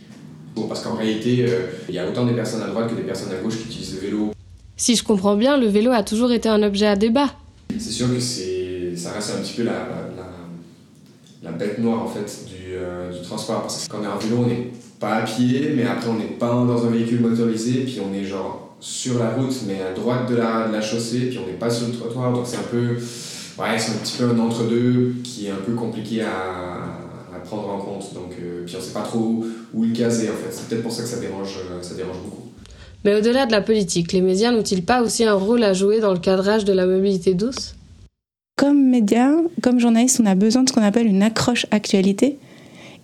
Bon, 0.55 0.69
parce 0.69 0.83
qu'en 0.83 0.95
réalité, 0.95 1.47
euh, 1.49 1.67
il 1.89 1.95
y 1.95 1.99
a 1.99 2.07
autant 2.07 2.27
des 2.27 2.35
personnes 2.35 2.63
à 2.63 2.67
droite 2.69 2.91
que 2.91 2.95
des 2.95 3.03
personnes 3.03 3.33
à 3.33 3.43
gauche 3.43 3.57
qui 3.57 3.65
utilisent 3.69 3.95
le 3.95 4.01
vélo. 4.01 4.32
Si 4.83 4.97
je 4.97 5.05
comprends 5.05 5.37
bien, 5.37 5.59
le 5.59 5.69
vélo 5.69 5.93
a 5.93 6.03
toujours 6.03 6.33
été 6.33 6.49
un 6.49 6.61
objet 6.65 6.89
à 6.89 6.97
débat. 6.97 7.29
C'est 7.79 7.93
sûr 7.93 8.09
que 8.09 8.19
ça 8.19 9.13
reste 9.13 9.31
un 9.39 9.41
petit 9.41 9.53
peu 9.59 9.63
la, 9.63 9.87
la, 11.41 11.53
bête 11.53 11.79
noire 11.79 12.03
en 12.03 12.09
fait 12.09 12.47
du, 12.49 12.75
euh, 12.75 13.13
du 13.17 13.23
transport. 13.23 13.61
Parce 13.61 13.87
que 13.87 13.93
quand 13.93 13.99
on 14.01 14.03
est 14.03 14.09
en 14.09 14.19
vélo, 14.19 14.39
on 14.41 14.47
n'est 14.49 14.73
pas 14.99 15.19
à 15.19 15.23
pied, 15.23 15.73
mais 15.77 15.85
après 15.85 16.09
on 16.09 16.17
n'est 16.17 16.37
pas 16.37 16.49
dans 16.49 16.85
un 16.85 16.91
véhicule 16.91 17.21
motorisé, 17.21 17.85
puis 17.85 18.01
on 18.05 18.13
est 18.13 18.25
genre 18.25 18.75
sur 18.81 19.21
la 19.21 19.31
route, 19.31 19.55
mais 19.69 19.81
à 19.81 19.95
droite 19.95 20.29
de 20.29 20.35
la, 20.35 20.67
de 20.67 20.73
la 20.73 20.83
chaussée, 20.83 21.29
puis 21.29 21.39
on 21.39 21.47
n'est 21.47 21.59
pas 21.59 21.71
sur 21.71 21.87
le 21.87 21.93
trottoir. 21.93 22.33
Donc 22.33 22.45
c'est 22.45 22.57
un 22.57 22.69
peu, 22.69 22.95
ouais, 22.97 23.79
c'est 23.79 23.93
un 23.93 23.99
petit 24.03 24.19
peu 24.19 24.25
un 24.25 24.39
entre-deux 24.41 25.15
qui 25.23 25.47
est 25.47 25.51
un 25.51 25.63
peu 25.65 25.75
compliqué 25.75 26.23
à, 26.23 26.27
à 27.33 27.39
prendre 27.45 27.69
en 27.69 27.79
compte. 27.79 28.13
Donc, 28.15 28.33
euh, 28.43 28.65
puis 28.67 28.75
on 28.77 28.81
sait 28.81 28.93
pas 28.93 29.03
trop 29.03 29.45
où 29.73 29.85
le 29.85 29.93
caser 29.93 30.29
en 30.29 30.33
fait. 30.33 30.51
C'est 30.51 30.69
peut-être 30.69 30.83
pour 30.83 30.91
ça 30.91 31.05
que 31.05 31.09
ça 31.09 31.21
dérange, 31.21 31.57
euh, 31.71 31.81
ça 31.83 31.95
dérange 31.95 32.17
beaucoup. 32.25 32.42
Mais 33.05 33.15
au-delà 33.15 33.47
de 33.47 33.53
la 33.53 33.61
politique, 33.61 34.13
les 34.13 34.21
médias 34.21 34.53
n'ont-ils 34.53 34.85
pas 34.85 35.03
aussi 35.03 35.25
un 35.25 35.35
rôle 35.35 35.65
à 35.65 35.73
jouer 35.73 36.01
dans 36.01 36.13
le 36.13 36.19
cadrage 36.19 36.65
de 36.65 36.73
la 36.73 36.87
mobilité 36.87 37.35
douce? 37.35 37.75
Comme 38.57 38.89
média, 38.89 39.31
comme 39.61 39.81
journaliste, 39.81 40.21
on 40.23 40.27
a 40.27 40.35
besoin 40.35 40.63
de 40.63 40.69
ce 40.69 40.75
qu'on 40.75 40.83
appelle 40.83 41.07
une 41.07 41.23
accroche 41.23 41.67
actualité. 41.71 42.39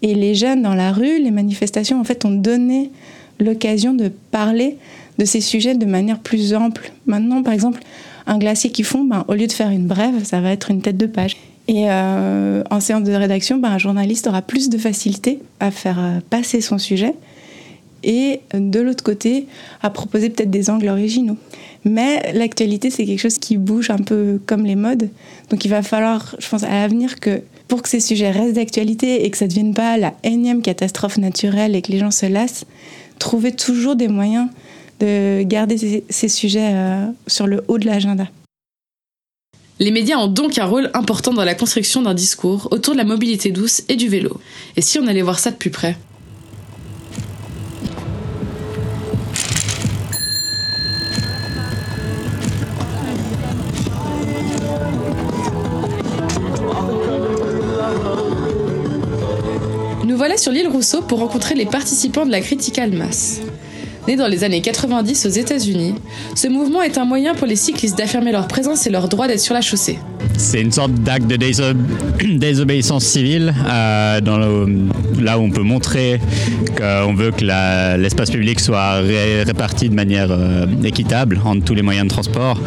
Et 0.02 0.14
les 0.14 0.35
jeunes 0.35 0.62
dans 0.62 0.75
la 0.75 0.93
rue, 0.93 1.19
les 1.21 1.33
manifestations, 1.33 2.00
en 2.00 2.05
fait, 2.05 2.25
ont 2.25 2.31
donné 2.31 2.93
l'occasion 3.40 3.93
de 3.93 4.11
parler 4.31 4.76
de 5.19 5.25
ces 5.25 5.40
sujets 5.40 5.75
de 5.75 5.87
manière 5.87 6.21
plus 6.21 6.55
ample. 6.55 6.93
Maintenant, 7.07 7.43
par 7.43 7.52
exemple, 7.52 7.81
un 8.26 8.38
glacier 8.38 8.71
qui 8.71 8.85
fond, 8.85 9.05
ben, 9.05 9.25
au 9.26 9.35
lieu 9.35 9.49
de 9.49 9.52
faire 9.52 9.71
une 9.71 9.87
brève, 9.87 10.23
ça 10.23 10.40
va 10.40 10.52
être 10.52 10.71
une 10.71 10.81
tête 10.81 10.97
de 10.97 11.07
page. 11.07 11.37
Et 11.67 11.90
euh, 11.90 12.62
en 12.71 12.81
séance 12.81 13.02
de 13.02 13.12
rédaction, 13.12 13.59
ben, 13.59 13.71
un 13.71 13.78
journaliste 13.78 14.28
aura 14.28 14.43
plus 14.43 14.69
de 14.69 14.78
facilité 14.78 15.40
à 15.59 15.71
faire 15.71 15.99
euh, 15.99 16.21
passer 16.31 16.61
son 16.61 16.78
sujet 16.78 17.14
et 18.02 18.40
de 18.55 18.81
l'autre 18.81 19.05
côté, 19.05 19.47
à 19.83 19.90
proposer 19.90 20.31
peut-être 20.31 20.50
des 20.50 20.71
angles 20.71 20.88
originaux. 20.88 21.37
Mais 21.85 22.33
l'actualité, 22.33 22.90
c'est 22.90 23.05
quelque 23.05 23.21
chose 23.21 23.38
qui 23.38 23.57
bouge 23.57 23.90
un 23.90 23.99
peu 23.99 24.40
comme 24.47 24.64
les 24.64 24.76
modes. 24.76 25.09
Donc 25.50 25.64
il 25.64 25.69
va 25.69 25.83
falloir, 25.83 26.35
je 26.38 26.49
pense, 26.49 26.62
à 26.62 26.71
l'avenir 26.71 27.21
que 27.21 27.43
pour 27.69 27.83
que 27.83 27.88
ces 27.88 28.00
sujets 28.00 28.31
restent 28.31 28.55
d'actualité 28.55 29.25
et 29.25 29.31
que 29.31 29.37
ça 29.37 29.45
ne 29.45 29.50
devienne 29.50 29.75
pas 29.75 29.97
la 29.99 30.14
énième 30.25 30.62
catastrophe 30.62 31.19
naturelle 31.19 31.76
et 31.76 31.83
que 31.83 31.93
les 31.93 31.99
gens 31.99 32.11
se 32.11 32.26
lassent, 32.26 32.64
trouver 33.19 33.52
toujours 33.52 33.95
des 33.95 34.09
moyens 34.09 34.49
de 35.00 35.43
garder 35.43 36.02
ces, 36.09 36.28
sujets 36.28 36.73
euh, 36.73 37.07
sur 37.26 37.47
le 37.47 37.62
haut 37.69 37.78
de 37.78 37.87
l'agenda. 37.87 38.26
Les 39.78 39.93
médias 39.93 40.17
ont 40.17 40.26
donc 40.26 40.59
un 40.59 40.64
rôle 40.64 40.90
important 40.93 41.33
dans 41.33 41.45
la 41.45 41.55
construction 41.55 42.02
d'un 42.02 42.14
discours 42.14 42.67
autour 42.73 42.95
de 42.95 42.99
la 42.99 43.05
mobilité 43.05 43.52
douce 43.52 43.83
et 43.88 43.95
du 43.95 44.09
vélo. 44.09 44.40
Et 44.76 44.83
si 44.83 44.99
on 44.99 45.07
allait 45.07 45.23
voir 45.23 45.38
ça 45.38 45.52
de 45.52 45.57
plus 45.57 45.71
près? 45.71 45.97
Sur 60.38 60.52
l'île 60.52 60.68
Rousseau 60.68 61.02
pour 61.02 61.18
rencontrer 61.18 61.54
les 61.54 61.66
participants 61.66 62.25
de 62.25 62.30
la 62.30 62.40
Critical 62.40 62.92
Mass. 62.92 63.40
Né 64.07 64.16
dans 64.16 64.28
les 64.28 64.45
années 64.45 64.61
90 64.61 65.26
aux 65.26 65.30
États-Unis, 65.30 65.95
ce 66.35 66.49
mouvement 66.49 66.80
est 66.83 66.97
un 66.97 67.04
moyen 67.04 67.35
pour 67.35 67.47
les 67.47 67.57
cyclistes 67.57 67.99
d'affirmer 67.99 68.33
leur 68.33 68.47
présence 68.47 68.87
et 68.87 68.90
leur 68.90 69.09
droit 69.09 69.26
d'être 69.26 69.40
sur 69.40 69.54
la 69.54 69.61
chaussée. 69.61 69.99
C'est 70.37 70.61
une 70.61 70.73
sorte 70.73 70.95
d'acte 70.95 71.26
de 71.26 71.37
désobéissance 72.38 73.04
civile, 73.04 73.52
euh, 73.68 74.21
là 75.21 75.38
où 75.38 75.42
on 75.42 75.50
peut 75.50 75.62
montrer 75.62 76.21
qu'on 76.76 77.14
veut 77.14 77.33
que 77.33 77.45
l'espace 77.99 78.30
public 78.30 78.61
soit 78.61 79.00
réparti 79.47 79.88
de 79.88 79.95
manière 79.95 80.28
euh, 80.30 80.66
équitable 80.85 81.40
entre 81.45 81.64
tous 81.64 81.75
les 81.75 81.83
moyens 81.83 82.07
de 82.07 82.11
transport. 82.11 82.59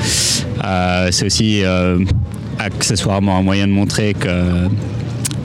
Euh, 0.63 1.07
c'est 1.11 1.25
aussi 1.25 1.63
accessoirement 2.59 3.37
un 3.37 3.41
moyen 3.41 3.67
de 3.67 3.73
montrer 3.73 4.13
que 4.13 4.67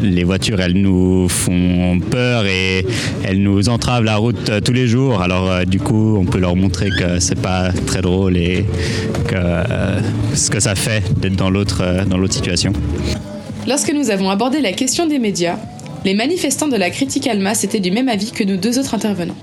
les 0.03 0.25
voitures, 0.25 0.61
elles 0.61 0.75
nous 0.75 1.29
font 1.29 1.99
peur 2.11 2.47
et 2.47 2.87
elles 3.25 3.43
nous 3.43 3.69
entravent 3.69 4.05
la 4.05 4.17
route 4.17 4.49
euh, 4.51 4.61
tous 4.61 4.73
les 4.73 4.87
jours. 4.87 5.23
Alors 5.23 5.51
euh, 5.51 5.65
du 5.65 5.79
coup, 5.79 6.17
on 6.17 6.25
peut 6.25 6.39
leur 6.39 6.57
montrer 6.57 6.91
que 6.91 7.19
c'est 7.21 7.41
pas 7.41 7.73
très 7.87 8.03
drôle 8.03 8.37
et 8.37 8.65
que 9.29 9.35
euh, 9.35 10.01
ce 10.35 10.51
que 10.51 10.61
ça 10.61 10.75
fait 10.75 11.03
d'être 11.21 11.37
dans 11.37 11.51
l'autre 11.51 12.05
dans 12.09 12.19
l'autre 12.19 12.35
situation. 12.35 12.73
Lorsque 13.67 13.93
nous 13.93 14.11
avons 14.11 14.31
abordé 14.31 14.61
la 14.61 14.73
question 14.73 15.07
des 15.07 15.19
médias, 15.19 15.57
les 16.05 16.15
manifestants 16.15 16.69
de 16.69 16.77
la 16.77 16.91
critique 16.91 17.27
Alma 17.27 17.53
étaient 17.53 17.81
du 17.81 17.91
même 17.91 18.09
avis 18.09 18.31
que 18.31 18.45
nos 18.45 18.57
deux 18.57 18.79
autres 18.79 18.95
intervenants. 18.95 19.37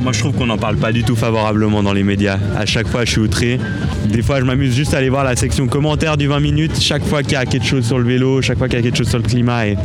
Moi, 0.00 0.12
je 0.12 0.20
trouve 0.20 0.32
qu'on 0.32 0.46
n'en 0.46 0.58
parle 0.58 0.76
pas 0.76 0.92
du 0.92 1.02
tout 1.02 1.16
favorablement 1.16 1.82
dans 1.82 1.92
les 1.92 2.04
médias. 2.04 2.38
À 2.56 2.66
chaque 2.66 2.86
fois, 2.86 3.04
je 3.04 3.10
suis 3.10 3.20
outré. 3.20 3.58
Des 4.06 4.22
fois, 4.22 4.38
je 4.38 4.44
m'amuse 4.44 4.74
juste 4.74 4.94
à 4.94 4.98
aller 4.98 5.08
voir 5.08 5.24
la 5.24 5.34
section 5.34 5.66
commentaires 5.66 6.16
du 6.16 6.28
20 6.28 6.40
minutes. 6.40 6.80
Chaque 6.80 7.04
fois 7.04 7.22
qu'il 7.22 7.32
y 7.32 7.36
a 7.36 7.44
quelque 7.44 7.66
chose 7.66 7.84
sur 7.84 7.98
le 7.98 8.04
vélo, 8.04 8.40
chaque 8.40 8.58
fois 8.58 8.68
qu'il 8.68 8.78
y 8.78 8.80
a 8.80 8.82
quelque 8.82 8.96
chose 8.96 9.08
sur 9.08 9.18
le 9.18 9.24
climat, 9.24 9.66
et 9.66 9.76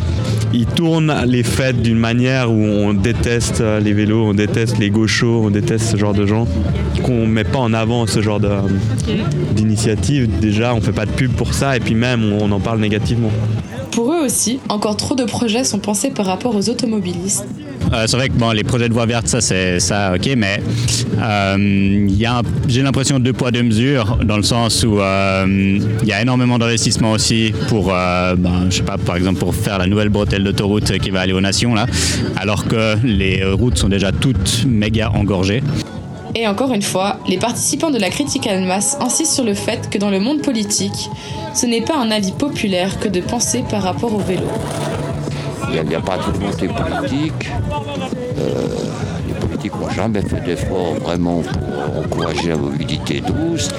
ils 0.54 0.68
tournent 0.68 1.14
les 1.26 1.42
fêtes 1.42 1.82
d'une 1.82 1.98
manière 1.98 2.52
où 2.52 2.64
on 2.64 2.94
déteste 2.94 3.62
euh, 3.62 3.80
les 3.80 3.94
vélos, 3.94 4.24
on 4.24 4.34
déteste 4.36 4.78
les 4.78 4.92
gauchos, 4.92 5.42
on 5.46 5.50
déteste 5.50 5.86
ce 5.86 5.98
genre 5.98 6.14
de 6.14 6.28
gens. 6.28 6.48
Qu'on 7.04 7.26
met 7.26 7.44
pas 7.44 7.60
en 7.60 7.74
avant 7.74 8.06
ce 8.06 8.22
genre 8.22 8.40
d'initiative. 9.56 10.30
Déjà, 10.40 10.76
on 10.76 10.82
fait 10.82 10.94
pas 10.94 11.08
de 11.08 11.12
pub 11.12 11.32
pour 11.32 11.54
ça, 11.54 11.76
et 11.76 11.80
puis 11.80 11.96
même, 11.96 12.34
on 12.40 12.52
en 12.52 12.60
parle 12.60 12.80
négativement. 12.80 13.32
Pour 13.92 14.14
eux 14.14 14.26
aussi, 14.26 14.60
encore 14.70 14.98
trop 14.98 15.16
de 15.16 15.24
projets 15.24 15.64
sont 15.64 15.80
pensés 15.80 16.12
par 16.12 16.26
rapport 16.26 16.56
aux 16.56 16.70
automobilistes. 16.70 17.48
Euh, 17.92 18.06
c'est 18.08 18.18
vrai 18.18 18.30
que 18.30 18.34
bon, 18.34 18.52
les 18.52 18.64
projets 18.64 18.88
de 18.88 18.94
voie 18.94 19.06
verte, 19.06 19.28
ça, 19.28 19.42
c'est 19.42 19.80
ça, 19.80 20.14
ok, 20.16 20.30
mais 20.38 20.60
euh, 21.22 22.08
j'ai 22.68 22.82
l'impression 22.82 23.20
de 23.20 23.24
deux 23.24 23.34
poids, 23.34 23.52
deux 23.52 23.64
mesures, 23.64 24.18
dans 24.24 24.38
le 24.38 24.44
sens 24.44 24.84
où 24.84 25.00
euh, 25.00 25.46
il 26.02 26.08
y 26.08 26.14
a 26.14 26.22
énormément 26.22 26.58
d'investissements 26.58 27.12
aussi 27.12 27.54
pour, 27.68 27.88
ben, 27.88 28.68
je 28.70 28.78
sais 28.78 28.84
pas, 28.84 28.98
par 28.98 29.16
exemple, 29.16 29.40
pour 29.40 29.54
faire 29.54 29.78
la 29.78 29.88
nouvelle 29.88 30.10
bretelle 30.10 30.44
d'autoroute 30.44 30.98
qui 31.00 31.10
va 31.10 31.22
aller 31.22 31.34
aux 31.34 31.42
nations, 31.42 31.74
là, 31.74 31.86
alors 32.38 32.66
que 32.66 32.98
les 33.04 33.44
routes 33.44 33.78
sont 33.78 33.90
déjà 33.90 34.12
toutes 34.12 34.66
méga 34.66 35.12
engorgées. 35.12 35.62
Et 36.36 36.48
encore 36.48 36.74
une 36.74 36.82
fois, 36.82 37.20
les 37.28 37.38
participants 37.38 37.92
de 37.92 38.00
la 38.00 38.10
critique 38.10 38.50
masse 38.66 38.98
insistent 39.00 39.34
sur 39.34 39.44
le 39.44 39.54
fait 39.54 39.90
que 39.92 40.00
dans 40.00 40.10
le 40.10 40.20
monde 40.20 40.42
politique, 40.42 41.10
ce 41.54 41.68
n'est 41.68 41.82
pas 41.82 41.96
un 41.96 42.10
avis 42.10 42.32
populaire 42.32 43.00
que 43.00 43.08
de 43.08 43.22
penser 43.22 43.64
par 43.70 43.84
rapport 43.84 44.14
au 44.14 44.20
vélo. 44.20 44.48
Il 45.70 45.88
n'y 45.88 45.96
a, 45.96 46.02
pas 46.02 46.18
de 46.18 46.24
volonté 46.24 46.68
politique. 46.68 47.50
Euh, 48.38 48.68
les 49.28 49.34
politiques 49.34 49.74
n'ont 49.76 49.90
jamais 49.90 50.22
fait 50.22 50.42
d'efforts 50.42 50.96
vraiment 51.02 51.42
pour 51.42 52.04
encourager 52.04 52.50
la 52.50 52.58
mobilité 52.58 53.22
douce. 53.22 53.70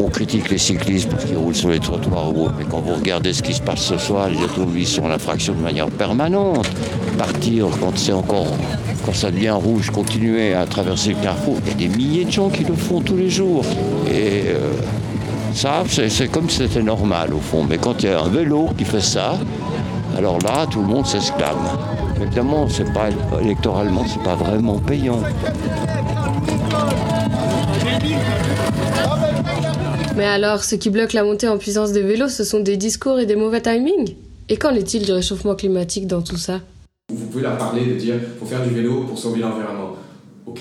On 0.00 0.08
critique 0.08 0.50
les 0.50 0.58
cyclistes 0.58 1.08
parce 1.10 1.24
qu'ils 1.24 1.36
roulent 1.36 1.54
sur 1.54 1.70
les 1.70 1.78
trottoirs 1.78 2.32
mais 2.58 2.64
quand 2.68 2.80
vous 2.80 2.94
regardez 2.94 3.32
ce 3.32 3.42
qui 3.42 3.54
se 3.54 3.62
passe 3.62 3.80
ce 3.80 3.96
soir, 3.96 4.28
les 4.28 4.42
automobilistes 4.42 4.94
sont 4.96 5.04
en 5.04 5.10
infraction 5.10 5.54
de 5.54 5.60
manière 5.60 5.88
permanente. 5.88 6.68
Partir 7.16 7.68
quand 7.80 7.96
c'est 7.96 8.12
encore, 8.12 8.48
quand 9.06 9.14
ça 9.14 9.30
devient 9.30 9.50
rouge, 9.50 9.90
continuer 9.90 10.54
à 10.54 10.66
traverser 10.66 11.10
le 11.10 11.22
carrefour, 11.22 11.56
il 11.64 11.70
y 11.70 11.74
a 11.86 11.88
des 11.88 11.96
milliers 11.96 12.24
de 12.24 12.32
gens 12.32 12.48
qui 12.48 12.64
le 12.64 12.74
font 12.74 13.00
tous 13.00 13.16
les 13.16 13.30
jours. 13.30 13.64
Et 14.08 14.48
euh, 14.48 14.72
ça, 15.54 15.84
c'est 15.88 16.28
comme 16.28 16.50
si 16.50 16.58
c'était 16.58 16.82
normal 16.82 17.32
au 17.32 17.38
fond. 17.38 17.64
Mais 17.68 17.78
quand 17.78 18.02
il 18.02 18.08
y 18.08 18.12
a 18.12 18.20
un 18.20 18.28
vélo 18.28 18.70
qui 18.76 18.84
fait 18.84 19.00
ça, 19.00 19.38
alors 20.16 20.38
là, 20.40 20.66
tout 20.70 20.80
le 20.80 20.86
monde 20.86 21.06
s'exclame. 21.06 21.56
Évidemment, 22.20 22.68
c'est 22.68 22.92
pas 22.92 23.08
électoralement, 23.40 24.04
c'est 24.06 24.22
pas 24.22 24.36
vraiment 24.36 24.78
payant. 24.78 25.20
Mais 30.16 30.24
alors, 30.24 30.62
ce 30.62 30.76
qui 30.76 30.90
bloque 30.90 31.12
la 31.12 31.24
montée 31.24 31.48
en 31.48 31.58
puissance 31.58 31.92
des 31.92 32.02
vélos, 32.02 32.28
ce 32.28 32.44
sont 32.44 32.60
des 32.60 32.76
discours 32.76 33.18
et 33.18 33.26
des 33.26 33.34
mauvais 33.34 33.60
timings? 33.60 34.14
Et 34.48 34.56
qu'en 34.56 34.74
est-il 34.74 35.04
du 35.04 35.12
réchauffement 35.12 35.56
climatique 35.56 36.06
dans 36.06 36.22
tout 36.22 36.36
ça? 36.36 36.60
Vous 37.12 37.26
pouvez 37.26 37.42
leur 37.42 37.58
parler 37.58 37.84
de 37.86 37.94
dire 37.94 38.14
faut 38.38 38.46
faire 38.46 38.62
du 38.62 38.72
vélo 38.72 39.04
pour 39.08 39.18
sauver 39.18 39.40
l'environnement. 39.40 39.96
Ok, 40.46 40.60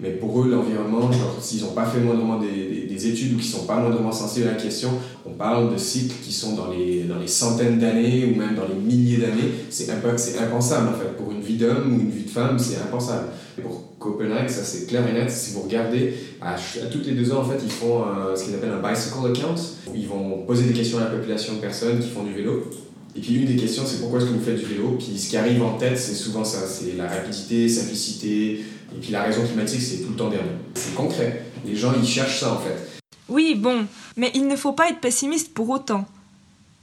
mais 0.00 0.10
pour 0.10 0.42
eux, 0.42 0.48
l'environnement, 0.48 1.10
s'ils 1.40 1.62
n'ont 1.62 1.72
pas 1.72 1.84
fait 1.84 2.00
moindrement 2.00 2.38
des, 2.38 2.86
des, 2.88 3.06
études 3.08 3.34
ou 3.34 3.36
qu'ils 3.36 3.50
ne 3.50 3.56
sont 3.56 3.66
pas 3.66 3.76
moindrement 3.76 4.12
sensibles 4.12 4.48
à 4.48 4.52
la 4.52 4.56
question, 4.56 4.90
on 5.34 5.36
parle 5.36 5.72
de 5.72 5.78
cycles 5.78 6.14
qui 6.22 6.32
sont 6.32 6.54
dans 6.54 6.70
les, 6.70 7.02
dans 7.02 7.18
les 7.18 7.26
centaines 7.26 7.78
d'années 7.78 8.24
ou 8.24 8.38
même 8.38 8.54
dans 8.54 8.68
les 8.68 8.74
milliers 8.74 9.16
d'années. 9.16 9.50
C'est 9.68 9.90
impensable 9.90 10.88
en 10.88 10.98
fait. 10.98 11.16
Pour 11.16 11.32
une 11.32 11.40
vie 11.40 11.56
d'homme 11.56 11.92
ou 11.92 12.00
une 12.00 12.10
vie 12.10 12.24
de 12.24 12.30
femme, 12.30 12.56
c'est 12.58 12.76
impensable. 12.76 13.28
Pour 13.60 13.98
Copenhague, 13.98 14.48
ça 14.48 14.62
c'est 14.62 14.86
clair 14.86 15.06
et 15.08 15.12
net. 15.12 15.30
Si 15.30 15.54
vous 15.54 15.62
regardez, 15.62 16.14
à, 16.40 16.54
toutes 16.90 17.06
les 17.06 17.12
deux 17.12 17.32
ans, 17.32 17.40
en 17.40 17.44
fait, 17.44 17.58
ils 17.64 17.70
font 17.70 18.04
ce 18.36 18.44
qu'ils 18.44 18.54
appellent 18.54 18.70
un 18.72 18.88
bicycle 18.88 19.26
account. 19.26 19.60
Ils 19.94 20.06
vont 20.06 20.44
poser 20.46 20.66
des 20.66 20.72
questions 20.72 20.98
à 20.98 21.04
la 21.04 21.10
population 21.10 21.54
de 21.54 21.58
personnes 21.58 21.98
qui 21.98 22.08
font 22.08 22.22
du 22.22 22.32
vélo. 22.32 22.70
Et 23.16 23.20
puis 23.20 23.36
une 23.36 23.46
des 23.46 23.56
questions, 23.56 23.84
c'est 23.86 24.00
pourquoi 24.00 24.18
est-ce 24.18 24.28
que 24.28 24.32
vous 24.32 24.44
faites 24.44 24.58
du 24.58 24.66
vélo? 24.66 24.96
Puis 24.98 25.18
ce 25.18 25.30
qui 25.30 25.36
arrive 25.36 25.62
en 25.62 25.78
tête, 25.78 25.98
c'est 25.98 26.14
souvent 26.14 26.44
ça, 26.44 26.66
c'est 26.66 26.96
la 26.96 27.08
rapidité, 27.08 27.68
simplicité, 27.68 28.60
et 28.94 29.00
puis 29.00 29.12
la 29.12 29.22
raison 29.22 29.42
climatique, 29.44 29.82
c'est 29.82 29.98
tout 29.98 30.10
le 30.10 30.16
temps 30.16 30.30
derrière. 30.30 30.48
C'est 30.74 30.94
concret. 30.94 31.44
Les 31.66 31.76
gens, 31.76 31.92
ils 32.00 32.06
cherchent 32.06 32.40
ça 32.40 32.52
en 32.52 32.58
fait. 32.58 32.93
Oui, 33.28 33.54
bon, 33.54 33.86
mais 34.16 34.30
il 34.34 34.46
ne 34.46 34.56
faut 34.56 34.72
pas 34.72 34.88
être 34.90 35.00
pessimiste 35.00 35.54
pour 35.54 35.70
autant. 35.70 36.06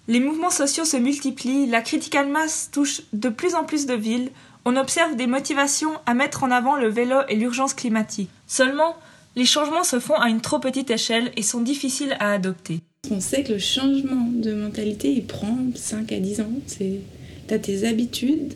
Les 0.07 0.19
mouvements 0.19 0.49
sociaux 0.49 0.85
se 0.85 0.97
multiplient, 0.97 1.67
la 1.67 1.81
critical 1.81 2.27
mass 2.27 2.69
touche 2.71 3.01
de 3.13 3.29
plus 3.29 3.55
en 3.55 3.63
plus 3.63 3.85
de 3.85 3.93
villes, 3.93 4.31
on 4.65 4.75
observe 4.75 5.15
des 5.15 5.27
motivations 5.27 5.91
à 6.05 6.13
mettre 6.13 6.43
en 6.43 6.51
avant 6.51 6.75
le 6.75 6.87
vélo 6.87 7.17
et 7.29 7.35
l'urgence 7.35 7.73
climatique. 7.73 8.29
Seulement, 8.47 8.95
les 9.35 9.45
changements 9.45 9.83
se 9.83 9.99
font 9.99 10.15
à 10.15 10.29
une 10.29 10.41
trop 10.41 10.59
petite 10.59 10.91
échelle 10.91 11.31
et 11.35 11.41
sont 11.41 11.61
difficiles 11.61 12.15
à 12.19 12.33
adopter. 12.33 12.81
On 13.09 13.19
sait 13.19 13.43
que 13.43 13.53
le 13.53 13.59
changement 13.59 14.29
de 14.31 14.53
mentalité, 14.53 15.11
il 15.11 15.25
prend 15.25 15.57
5 15.73 16.11
à 16.11 16.19
10 16.19 16.41
ans. 16.41 16.51
Tu 16.67 17.53
as 17.53 17.59
tes 17.59 17.87
habitudes, 17.87 18.53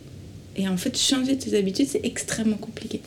et 0.56 0.68
en 0.68 0.78
fait, 0.78 0.98
changer 0.98 1.38
tes 1.38 1.58
habitudes, 1.58 1.88
c'est 1.88 2.06
extrêmement 2.06 2.58
compliqué. 2.58 3.02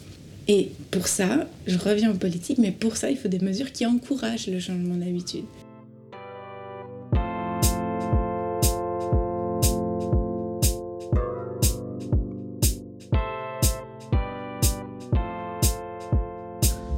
Et 0.51 0.71
pour 0.91 1.07
ça, 1.09 1.47
je 1.67 1.77
reviens 1.77 2.11
en 2.11 2.17
politique, 2.17 2.57
mais 2.57 2.73
pour 2.73 2.97
ça, 2.97 3.11
il 3.11 3.19
faut 3.19 3.29
des 3.29 3.39
mesures 3.39 3.71
qui 3.71 3.85
encouragent 3.85 4.47
le 4.47 4.59
changement 4.59 4.97
d'habitude. 4.97 5.45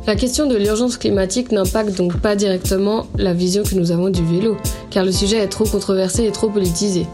La 0.07 0.17
question 0.17 0.47
de 0.47 0.57
l'urgence 0.57 0.97
climatique 0.97 1.53
n'impacte 1.53 1.97
donc 1.97 2.21
pas 2.21 2.35
directement 2.35 3.07
la 3.17 3.33
vision 3.33 3.65
que 3.65 3.75
nous 3.75 3.91
avons 3.93 4.11
du 4.11 4.25
vélo, 4.25 4.57
car 4.91 5.05
le 5.05 5.13
sujet 5.13 5.39
est 5.39 5.49
trop 5.49 5.65
controversé 5.65 6.25
et 6.25 6.33
trop 6.33 6.51
politisé. 6.51 7.07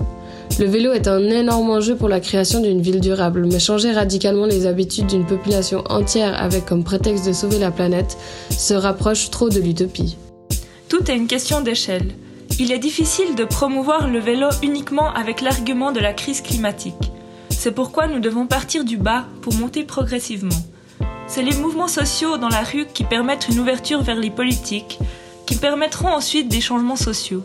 Le 0.58 0.64
vélo 0.64 0.92
est 0.92 1.06
un 1.06 1.22
énorme 1.22 1.68
enjeu 1.68 1.96
pour 1.96 2.08
la 2.08 2.18
création 2.18 2.60
d'une 2.60 2.80
ville 2.80 3.00
durable, 3.00 3.46
mais 3.46 3.58
changer 3.58 3.92
radicalement 3.92 4.46
les 4.46 4.64
habitudes 4.64 5.06
d'une 5.06 5.26
population 5.26 5.84
entière 5.90 6.42
avec 6.42 6.64
comme 6.64 6.82
prétexte 6.82 7.26
de 7.26 7.34
sauver 7.34 7.58
la 7.58 7.70
planète 7.70 8.16
se 8.48 8.72
rapproche 8.72 9.30
trop 9.30 9.50
de 9.50 9.60
l'utopie. 9.60 10.16
Tout 10.88 11.10
est 11.10 11.16
une 11.16 11.26
question 11.26 11.60
d'échelle. 11.60 12.14
Il 12.58 12.72
est 12.72 12.78
difficile 12.78 13.34
de 13.34 13.44
promouvoir 13.44 14.08
le 14.08 14.18
vélo 14.18 14.48
uniquement 14.62 15.12
avec 15.12 15.42
l'argument 15.42 15.92
de 15.92 16.00
la 16.00 16.14
crise 16.14 16.40
climatique. 16.40 17.12
C'est 17.50 17.72
pourquoi 17.72 18.06
nous 18.06 18.20
devons 18.20 18.46
partir 18.46 18.82
du 18.82 18.96
bas 18.96 19.26
pour 19.42 19.52
monter 19.52 19.84
progressivement. 19.84 20.62
C'est 21.26 21.42
les 21.42 21.56
mouvements 21.56 21.86
sociaux 21.86 22.38
dans 22.38 22.48
la 22.48 22.62
rue 22.62 22.86
qui 22.94 23.04
permettent 23.04 23.48
une 23.50 23.58
ouverture 23.58 24.00
vers 24.00 24.16
les 24.16 24.30
politiques, 24.30 24.98
qui 25.44 25.56
permettront 25.56 26.08
ensuite 26.08 26.48
des 26.48 26.62
changements 26.62 26.96
sociaux. 26.96 27.42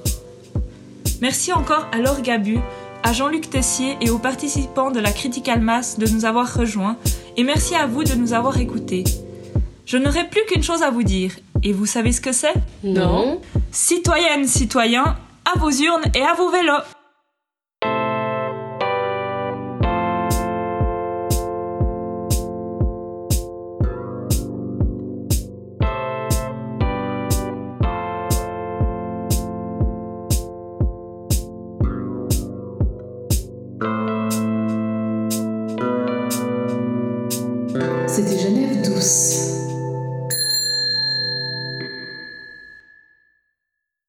Merci 1.19 1.51
encore 1.51 1.87
à 1.91 1.97
Laure 1.97 2.21
Gabu 2.21 2.59
à 3.03 3.13
Jean-Luc 3.13 3.49
Tessier 3.49 3.97
et 4.01 4.09
aux 4.09 4.19
participants 4.19 4.91
de 4.91 4.99
la 4.99 5.11
Critical 5.11 5.61
Mass 5.61 5.97
de 5.97 6.07
nous 6.07 6.25
avoir 6.25 6.53
rejoints 6.53 6.97
et 7.37 7.43
merci 7.43 7.75
à 7.75 7.87
vous 7.87 8.03
de 8.03 8.13
nous 8.13 8.33
avoir 8.33 8.57
écoutés. 8.57 9.03
Je 9.85 9.97
n'aurai 9.97 10.27
plus 10.27 10.41
qu'une 10.47 10.63
chose 10.63 10.83
à 10.83 10.89
vous 10.89 11.03
dire. 11.03 11.33
Et 11.63 11.73
vous 11.73 11.85
savez 11.85 12.11
ce 12.11 12.21
que 12.21 12.31
c'est? 12.31 12.53
Non. 12.83 13.41
Citoyennes, 13.71 14.47
citoyens, 14.47 15.17
à 15.53 15.59
vos 15.59 15.69
urnes 15.69 16.05
et 16.15 16.21
à 16.21 16.33
vos 16.33 16.49
vélos. 16.49 16.83